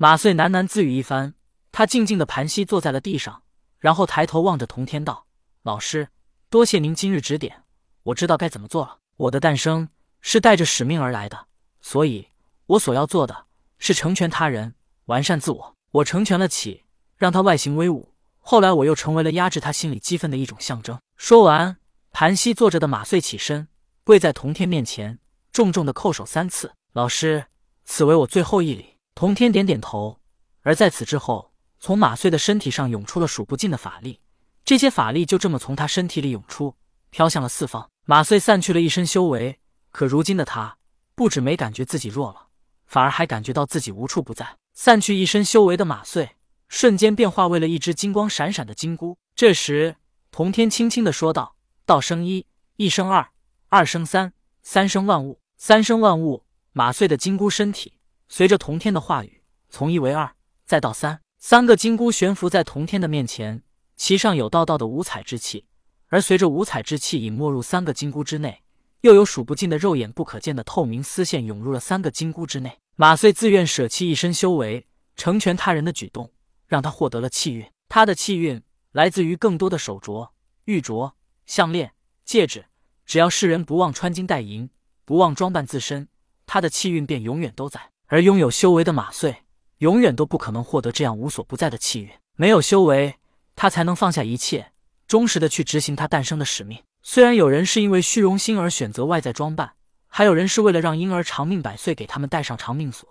[0.00, 1.34] 马穗喃喃自语一番，
[1.72, 3.42] 他静静的盘膝坐在了地上，
[3.80, 5.26] 然后抬头望着童天道
[5.64, 6.10] ：“老师，
[6.48, 7.64] 多谢您今日指点，
[8.04, 8.98] 我知道该怎么做了。
[9.16, 9.88] 我的诞生
[10.20, 11.48] 是带着使命而来的，
[11.80, 12.28] 所以
[12.66, 13.46] 我所要做的
[13.80, 14.76] 是成全他人，
[15.06, 15.74] 完善自我。
[15.90, 16.84] 我成全了启，
[17.16, 21.76] 让他外形威武，后来我又成为了压制他心里激愤的一种象征。”说完，
[22.12, 23.66] 盘膝坐着的马穗起身，
[24.04, 25.18] 跪在童天面前，
[25.50, 27.46] 重重的叩首三次：“老师，
[27.84, 30.20] 此为我最后一礼。”童天点点头，
[30.62, 34.20] 而在此之后，从马穗的身体上涌出了数不尽的法力，
[34.64, 36.76] 这些法力就这么从他身体里涌出，
[37.10, 37.90] 飘向了四方。
[38.04, 39.58] 马穗散去了一身修为，
[39.90, 40.78] 可如今的他
[41.16, 42.46] 不止没感觉自己弱了，
[42.86, 44.56] 反而还感觉到自己无处不在。
[44.72, 46.36] 散去一身修为的马穗，
[46.68, 49.18] 瞬间变化为了一只金光闪闪的金箍。
[49.34, 49.96] 这时，
[50.30, 52.46] 童天轻轻的说道：“道生一，
[52.76, 53.28] 一生二，
[53.68, 54.32] 二生三，
[54.62, 57.97] 三生万物，三生万物。”马穗的金箍身体。
[58.28, 60.34] 随着童天的话语，从一为二，
[60.66, 63.62] 再到三，三个金箍悬浮在童天的面前，
[63.96, 65.66] 其上有道道的五彩之气。
[66.08, 68.62] 而随着五彩之气隐没入三个金箍之内，
[69.00, 72.78] 又有数不尽的肉眼不可见的透明丝线涌入了三个金箍之内。
[72.96, 76.30] 马穗自愿舍弃一身修为，成全他人的举动，
[76.66, 77.66] 让他获得了气运。
[77.88, 80.30] 他的气运来自于更多的手镯、
[80.64, 81.12] 玉镯、
[81.46, 81.92] 项链、
[82.24, 82.66] 戒指。
[83.06, 84.68] 只要世人不忘穿金戴银，
[85.06, 86.08] 不忘装扮自身，
[86.46, 87.90] 他的气运便永远都在。
[88.08, 89.44] 而拥有修为的马穗，
[89.78, 92.10] 永远都不可能获得这样无所不在的气运。
[92.36, 93.16] 没有修为，
[93.54, 94.72] 他才能放下一切，
[95.06, 96.82] 忠实的去执行他诞生的使命。
[97.02, 99.74] 虽然有人是因为虚荣心而选择外在装扮，
[100.06, 103.06] 还有人是为了让婴儿长命百岁，给他们戴上长命锁。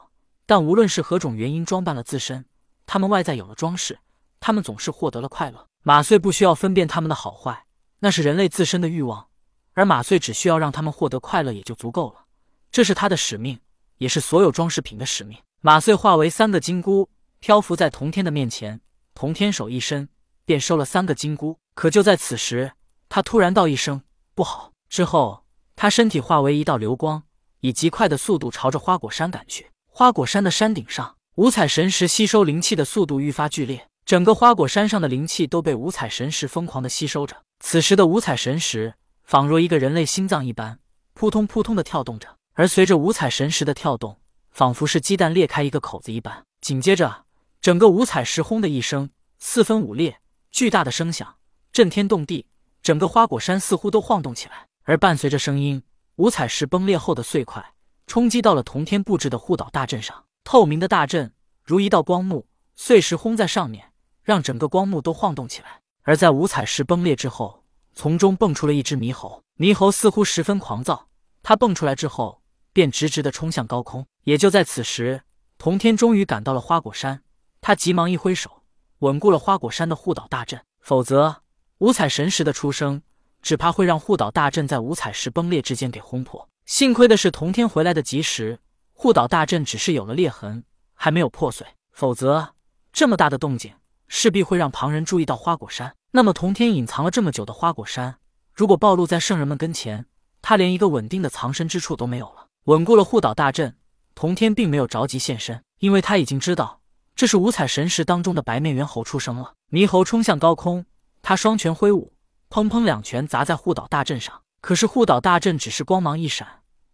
[0.47, 2.45] 但无论是何种原因装扮了自身，
[2.87, 3.99] 他们外在有了装饰，
[4.39, 5.67] 他们总是获得了快乐。
[5.83, 7.65] 马穗不需要分辨他们的好坏，
[7.99, 9.27] 那是人类自身的欲望，
[9.73, 12.25] 而马穗只需要让他们获得快乐也就足够了。
[12.71, 13.59] 这是他的使命。
[13.97, 15.37] 也是所有装饰品的使命。
[15.61, 17.09] 马穗化为三个金箍，
[17.39, 18.81] 漂浮在童天的面前。
[19.13, 20.09] 童天手一伸，
[20.45, 21.57] 便收了三个金箍。
[21.73, 22.73] 可就在此时，
[23.09, 24.01] 他突然道一声
[24.35, 25.43] “不好”，之后
[25.75, 27.23] 他身体化为一道流光，
[27.61, 29.71] 以极快的速度朝着花果山赶去。
[29.87, 37.35] 花果山的山顶上，五彩神石吸收灵气的速度愈发剧烈，整个花果山上的灵气都被五彩神石疯狂的吸收着。
[37.59, 38.93] 此时的五彩神石，
[39.23, 40.79] 仿若一个人类心脏一般，
[41.15, 42.36] 扑通扑通的跳动着。
[42.57, 44.17] 而随着五彩神石的跳动，
[44.49, 46.43] 仿佛是鸡蛋裂开一个口子一般。
[46.59, 47.25] 紧接着，
[47.61, 50.19] 整个五彩石轰的一声，四分五裂，
[50.49, 51.35] 巨大的声响
[51.71, 52.47] 震天动地，
[52.81, 54.65] 整个花果山似乎都晃动起来。
[54.85, 55.83] 而伴随着声音，
[56.15, 57.63] 五彩石崩裂后的碎块
[58.07, 61.31] 冲击到了同天布置的护岛大阵上，透明的大阵
[61.63, 63.91] 如一道光幕，碎石轰在上面，
[64.23, 65.81] 让整个光幕都晃动起来。
[66.01, 67.63] 而在五彩石崩裂之后，
[67.93, 71.07] 从中蹦出了一只猕猴，猕猴似乎十分狂躁，
[71.43, 72.41] 它蹦出来之后。
[72.77, 74.05] 便直直的冲向高空。
[74.25, 75.23] 也就在此时，
[75.57, 77.23] 童天终于赶到了花果山。
[77.59, 78.61] 他急忙一挥手，
[78.99, 80.61] 稳固了花果山的护岛大阵。
[80.79, 81.37] 否则，
[81.79, 83.01] 五彩神石的出生，
[83.41, 86.47] 只怕会让护岛大阵在五彩石崩裂之间给轰破。
[86.67, 88.59] 幸亏的是，童天回来的及时，
[88.93, 91.65] 护岛大阵只是有了裂痕，还没有破碎。
[91.93, 92.49] 否则，
[92.93, 93.73] 这么大的动静，
[94.07, 95.95] 势必会让旁人注意到花果山。
[96.11, 98.19] 那么，童天隐藏了这么久的花果山，
[98.53, 100.05] 如果暴露在圣人们跟前，
[100.43, 102.46] 他连一个稳定的藏身之处都没有了。
[102.67, 103.77] 稳固了护岛大阵，
[104.13, 106.81] 童天并没有着急现身，因为他已经知道
[107.15, 109.53] 这是五彩神石当中的白面猿猴出生了。
[109.71, 110.85] 猕猴冲向高空，
[111.21, 112.11] 他双拳挥舞，
[112.49, 114.41] 砰砰两拳砸在护岛大阵上。
[114.59, 116.45] 可是护岛大阵只是光芒一闪，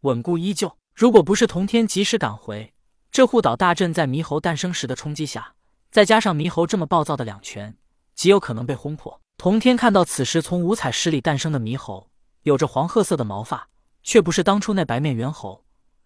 [0.02, 0.78] 稳固依旧。
[0.94, 2.72] 如果不是童天及时赶回，
[3.12, 5.56] 这护岛大阵在猕猴诞生时的冲击下，
[5.90, 7.76] 再加上猕猴这么暴躁的两拳，
[8.14, 9.20] 极有可能被轰破。
[9.40, 12.12] 童天看到此时从五彩石里诞生的猕猴，
[12.44, 13.68] 有着黄褐色的毛发，
[14.04, 15.62] 却不是当初那白面猿猴。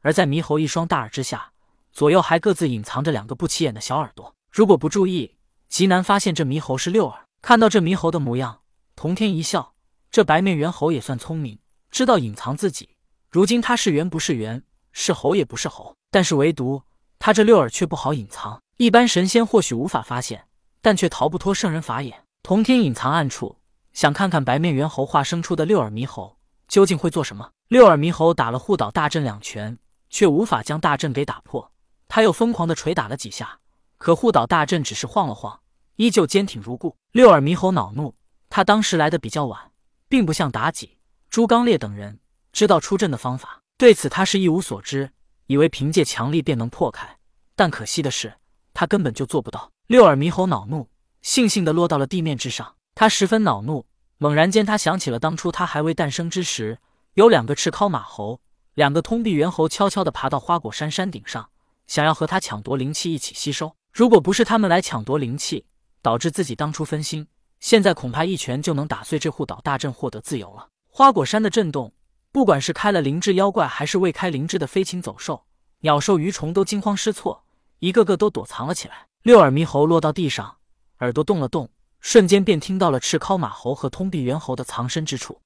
[0.08, 1.52] 而在猕猴一双大耳之下，
[1.92, 4.34] 左右还各自隐藏着两个不起眼的小耳朵。
[4.50, 5.36] 如果不注意，
[5.68, 7.26] 极难发现这猕猴是六耳。
[7.42, 8.62] 看到这猕猴的模样，
[8.96, 9.74] 童天一笑。
[10.10, 11.60] 这白面猿猴也算聪明，
[11.92, 12.92] 知道隐藏自己。
[13.30, 14.64] 如今他是猿不是猿，
[14.94, 16.82] 是猴也不是猴，但是唯独
[17.20, 18.62] 他这六耳却不好隐藏。
[18.78, 20.48] 一般神仙或许无法发现，
[20.82, 22.24] 但却逃不脱圣人法眼。
[22.44, 23.58] 童天隐藏暗处，
[23.92, 26.38] 想看看白面猿猴化生出的六耳猕猴
[26.70, 27.50] 究竟会做什么。
[27.68, 29.78] 六耳猕猴打了护岛大阵两拳。
[30.10, 31.72] 却无法将大阵给打破，
[32.08, 33.60] 他又疯狂的捶打了几下，
[33.98, 35.60] 可护岛大阵只是晃了晃，
[35.96, 36.96] 依旧坚挺如故。
[37.12, 38.16] 六耳猕猴恼怒，
[38.50, 39.72] 他当时来的比较晚，
[40.08, 40.98] 并不像妲己、
[41.30, 42.20] 朱刚烈等人
[42.52, 45.12] 知道出阵的方法，对此他是一无所知，
[45.48, 47.18] 以为凭借强力便能破开，
[47.56, 48.34] 但可惜的是，
[48.74, 49.72] 他根本就做不到。
[49.88, 50.90] 六耳猕猴恼怒，
[51.24, 53.86] 悻悻的落到了地面之上，他十分恼怒。
[54.20, 56.80] 猛然间，他想起了当初他还未诞生之时，
[57.14, 58.42] 有两个赤尻马猴。
[58.78, 61.50] 两个通臂猿猴悄悄地爬到花果山山顶上，
[61.88, 63.76] 想要和他抢夺灵气一起吸收。
[63.92, 65.66] 如果不是他们来抢夺灵气，
[66.04, 67.28] 导致自己当初分心，
[67.60, 70.68] 现在恐怕一拳就能打碎这护岛大阵，获得自由了。
[70.92, 71.92] 花果山的震动，
[72.32, 75.44] 不管是开了灵智妖怪，还是未开灵智的飞禽走兽、
[75.80, 77.46] 鸟兽鱼虫，都惊慌失措，
[77.80, 79.08] 一个个都躲藏了起来。
[79.24, 80.58] 六耳猕猴落到地上，
[81.00, 81.68] 耳朵动了动，
[82.00, 85.42] 瞬间便听到了赤尻马猴和通臂猿猴的藏身之处。